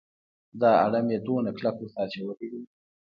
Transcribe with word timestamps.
دا 0.61 0.71
اړم 0.85 1.05
یې 1.13 1.19
دومره 1.27 1.49
کلک 1.57 1.75
ورته 1.77 1.97
اچولی 2.03 2.47
دی. 2.51 2.61